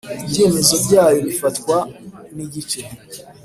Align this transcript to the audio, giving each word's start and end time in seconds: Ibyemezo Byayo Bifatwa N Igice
Ibyemezo 0.25 0.75
Byayo 0.85 1.19
Bifatwa 1.27 1.75
N 2.35 2.37
Igice 2.45 2.81